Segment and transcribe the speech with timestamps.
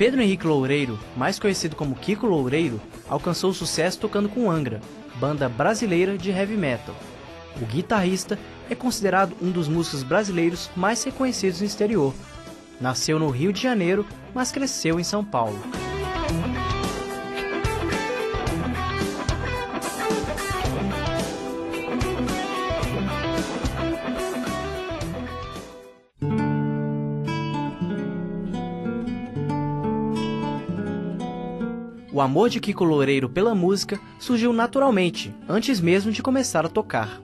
[0.00, 4.80] Pedro Henrique Loureiro, mais conhecido como Kiko Loureiro, alcançou sucesso tocando com Angra,
[5.16, 6.94] banda brasileira de heavy metal.
[7.60, 8.38] O guitarrista
[8.70, 12.14] é considerado um dos músicos brasileiros mais reconhecidos no exterior.
[12.80, 15.60] Nasceu no Rio de Janeiro, mas cresceu em São Paulo.
[32.20, 37.18] O amor de Kiko Loureiro pela música surgiu naturalmente, antes mesmo de começar a tocar.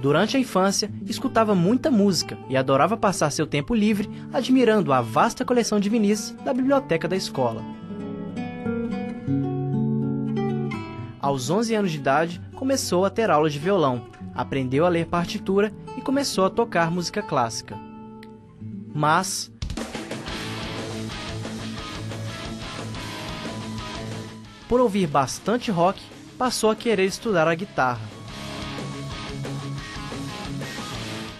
[0.00, 5.44] Durante a infância, escutava muita música e adorava passar seu tempo livre admirando a vasta
[5.44, 7.60] coleção de vinis da biblioteca da escola.
[11.20, 15.72] Aos 11 anos de idade, começou a ter aulas de violão, aprendeu a ler partitura
[15.98, 17.76] e começou a tocar música clássica.
[18.94, 19.50] Mas,
[24.68, 26.00] por ouvir bastante rock,
[26.36, 28.00] passou a querer estudar a guitarra.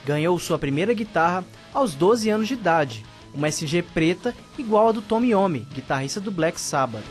[0.05, 3.05] Ganhou sua primeira guitarra aos 12 anos de idade,
[3.35, 7.05] uma SG preta igual a do Tommy Iommi, guitarrista do Black Sabbath.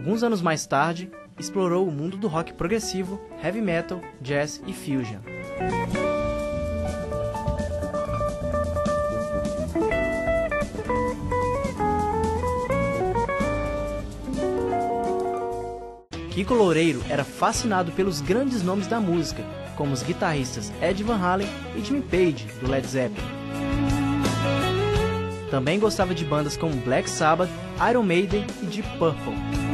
[0.00, 5.20] Alguns anos mais tarde, explorou o mundo do rock progressivo, heavy metal, jazz e fusion.
[16.30, 19.44] Kiko Loureiro era fascinado pelos grandes nomes da música,
[19.76, 23.28] como os guitarristas Ed Van Halen e Jimmy Page, do Led Zeppelin.
[25.50, 27.50] Também gostava de bandas como Black Sabbath,
[27.90, 29.69] Iron Maiden e Deep Purple.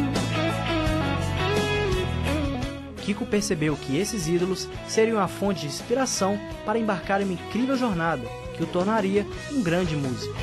[3.07, 7.77] Kiko percebeu que esses ídolos seriam a fonte de inspiração para embarcar em uma incrível
[7.77, 10.35] jornada que o tornaria um grande músico.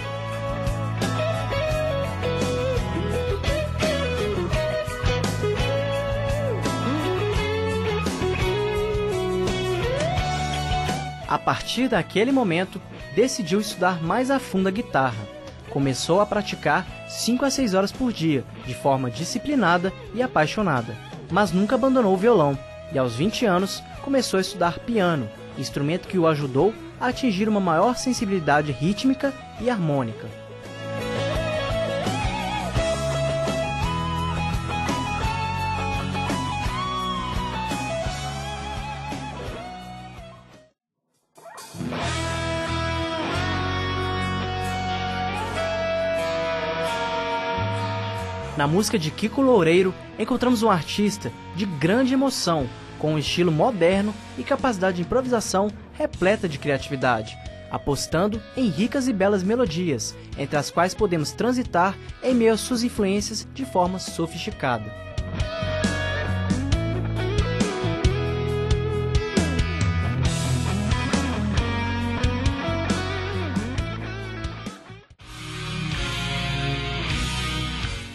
[11.28, 12.81] A partir daquele momento,
[13.13, 15.28] decidiu estudar mais a fundo a guitarra.
[15.69, 20.96] Começou a praticar 5 a 6 horas por dia, de forma disciplinada e apaixonada,
[21.34, 22.56] mas nunca abandonou o violão.
[22.92, 25.28] E aos 20 anos, começou a estudar piano,
[25.58, 26.72] instrumento que o ajudou
[27.02, 30.43] a atingir uma maior sensibilidade rítmica e harmônica.
[48.63, 52.66] Na música de Kiko Loureiro, encontramos um artista de grande emoção,
[52.97, 57.38] com um estilo moderno e capacidade de improvisação repleta de criatividade,
[57.69, 62.84] apostando em ricas e belas melodias, entre as quais podemos transitar em meio às suas
[62.84, 64.90] influências de forma sofisticada.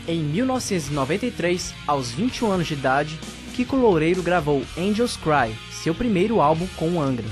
[0.09, 3.21] Em 1993, aos 21 anos de idade,
[3.55, 7.27] Kiko Loureiro gravou Angels Cry, seu primeiro álbum com o Angra.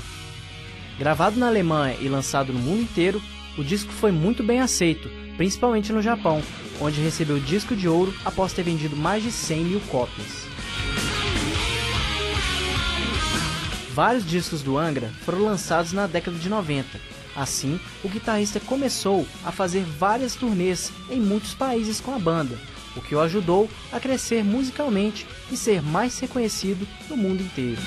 [0.99, 3.19] Gravado na Alemanha e lançado no mundo inteiro,
[3.57, 6.43] o disco foi muito bem aceito, principalmente no Japão,
[6.79, 10.45] onde recebeu disco de ouro após ter vendido mais de 100 mil cópias.
[13.91, 17.16] Vários discos do Angra foram lançados na década de 90.
[17.37, 22.57] Assim, o guitarrista começou a fazer várias turnês em muitos países com a banda,
[22.95, 27.79] o que o ajudou a crescer musicalmente e ser mais reconhecido no mundo inteiro.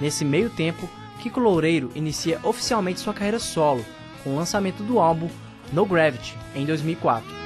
[0.00, 0.88] Nesse meio tempo,
[1.20, 3.84] Kiko Loureiro inicia oficialmente sua carreira solo,
[4.24, 5.28] com o lançamento do álbum
[5.72, 7.39] No Gravity, em 2004.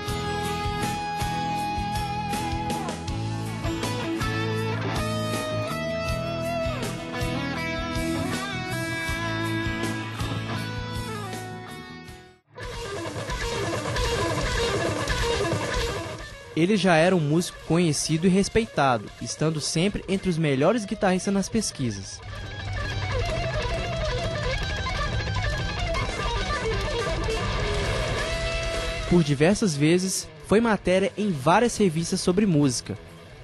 [16.65, 21.47] Ele já era um músico conhecido e respeitado, estando sempre entre os melhores guitarristas nas
[21.47, 22.19] pesquisas.
[29.11, 32.97] Por diversas vezes, foi matéria em várias revistas sobre música.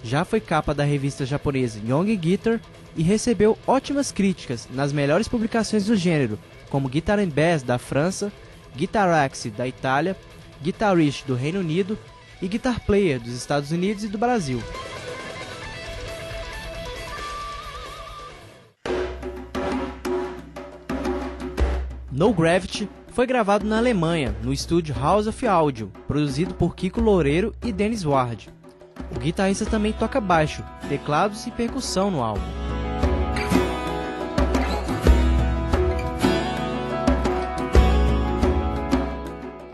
[0.03, 2.59] Já foi capa da revista japonesa Young Guitar
[2.97, 6.39] e recebeu ótimas críticas nas melhores publicações do gênero,
[6.71, 8.33] como Guitar and Bass da França,
[8.75, 10.17] Guitaraxi da Itália,
[10.63, 11.99] Guitarist do Reino Unido
[12.41, 14.63] e Guitar Player dos Estados Unidos e do Brasil.
[22.11, 27.55] No Gravity foi gravado na Alemanha, no estúdio House of Audio, produzido por Kiko Loureiro
[27.65, 28.51] e Dennis Ward.
[29.15, 32.70] O guitarrista também toca baixo, teclados e percussão no álbum.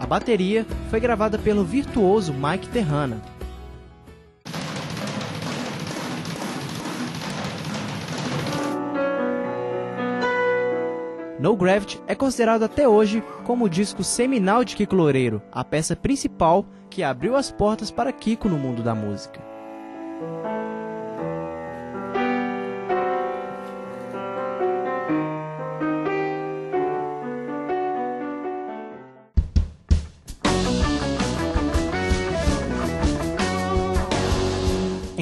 [0.06, 3.20] A bateria foi gravada pelo virtuoso Mike Terrana.
[11.40, 15.96] No Gravity é considerado até hoje como o disco seminal de Kiko Loureiro, a peça
[15.96, 19.55] principal que abriu as portas para Kiko no mundo da música.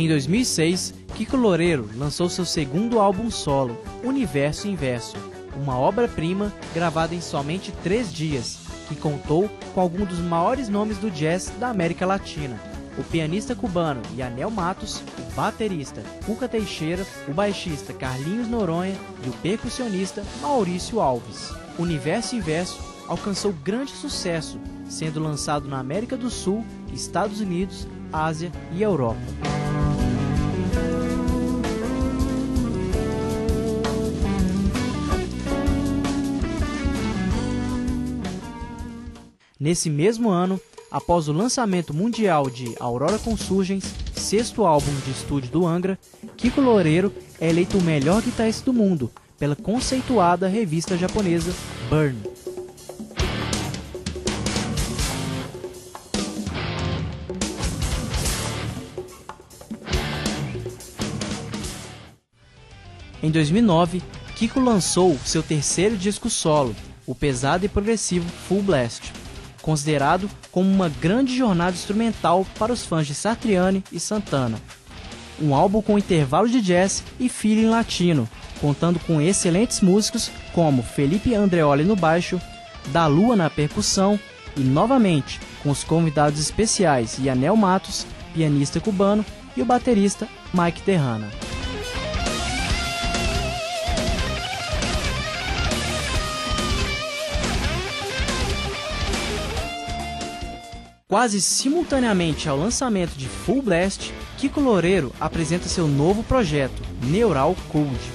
[0.05, 5.17] Em 2006, Kiko Loureiro lançou seu segundo álbum solo, Universo Inverso,
[5.57, 11.11] uma obra-prima gravada em somente três dias, que contou com alguns dos maiores nomes do
[11.11, 12.61] jazz da América Latina.
[12.99, 19.33] O pianista cubano Yanel Matos, o baterista Cuca Teixeira, o baixista Carlinhos Noronha e o
[19.39, 21.51] percussionista Maurício Alves.
[21.79, 22.79] Universo Inverso
[23.09, 26.63] alcançou grande sucesso, sendo lançado na América do Sul,
[26.93, 29.54] Estados Unidos, Ásia e Europa.
[39.65, 45.67] Nesse mesmo ano, após o lançamento mundial de Aurora Consurgens, sexto álbum de estúdio do
[45.67, 45.99] Angra,
[46.37, 51.51] Kiko Loureiro é eleito o melhor guitarrista do mundo pela conceituada revista japonesa
[51.89, 52.15] Burn.
[63.23, 64.03] Em 2009,
[64.37, 66.77] Kiko lançou seu terceiro disco solo,
[67.07, 69.24] o pesado e progressivo Full Blast
[69.65, 74.61] considerado como uma grande jornada instrumental para os fãs de Satriani e Santana.
[75.41, 78.29] Um álbum com intervalo de jazz e feeling latino,
[78.61, 82.39] contando com excelentes músicos como Felipe Andreoli no baixo,
[82.93, 84.21] Da Lua na percussão
[84.55, 89.25] e novamente com os convidados especiais Yanel Matos, pianista cubano,
[89.57, 91.31] e o baterista Mike Terrana.
[101.15, 108.11] Quase simultaneamente ao lançamento de Full Blast, Kiko Loureiro apresenta seu novo projeto, Neural Code.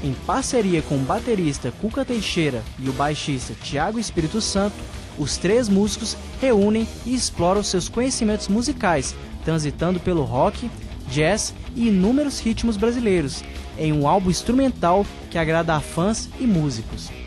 [0.00, 4.76] Em parceria com o baterista Cuca Teixeira e o baixista Tiago Espírito Santo,
[5.18, 9.12] os três músicos reúnem e exploram seus conhecimentos musicais,
[9.44, 10.70] transitando pelo rock,
[11.10, 13.42] jazz e inúmeros ritmos brasileiros,
[13.76, 17.17] em um álbum instrumental que agrada a fãs e músicos.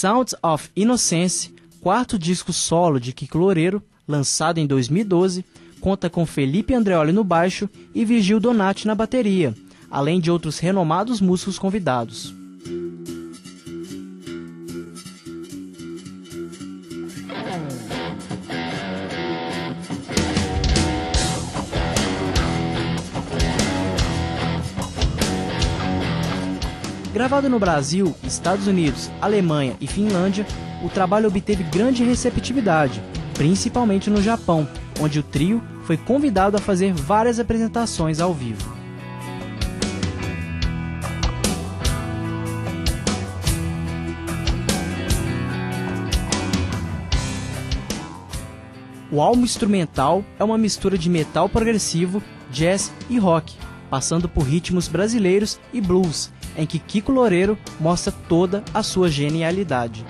[0.00, 5.44] Sounds of Innocence, quarto disco solo de Kiko Loureiro, lançado em 2012,
[5.80, 9.56] conta com Felipe Andreoli no baixo e Virgil Donati na bateria,
[9.90, 12.32] além de outros renomados músicos convidados.
[27.18, 30.46] Gravado no Brasil, Estados Unidos, Alemanha e Finlândia,
[30.84, 33.02] o trabalho obteve grande receptividade,
[33.34, 34.68] principalmente no Japão,
[35.00, 38.72] onde o trio foi convidado a fazer várias apresentações ao vivo.
[49.10, 52.22] O álbum instrumental é uma mistura de metal progressivo,
[52.52, 53.56] jazz e rock,
[53.90, 60.04] passando por ritmos brasileiros e blues, em que Kiko Loureiro mostra toda a sua genialidade.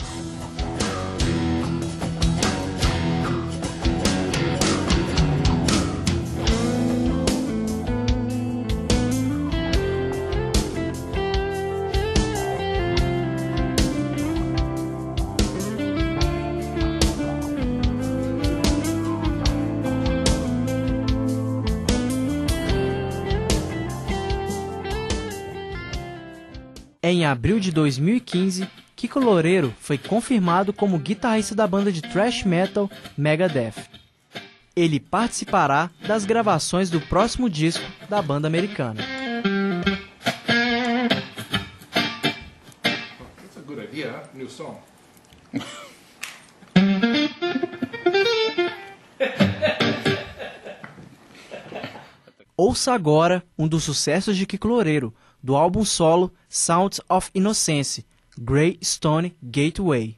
[27.10, 32.90] Em abril de 2015, Kiko Loureiro foi confirmado como guitarrista da banda de thrash metal
[33.16, 33.72] Megadeth.
[34.76, 39.00] Ele participará das gravações do próximo disco da banda americana.
[42.82, 44.28] That's a good idea, huh?
[44.36, 44.76] New song.
[52.54, 58.04] Ouça agora um dos sucessos de Kiko Loureiro, do álbum solo Sounds of Innocence,
[58.38, 60.16] Grey Stone Gateway.